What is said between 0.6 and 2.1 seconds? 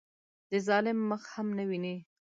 ظالم مخ هم نه ویني.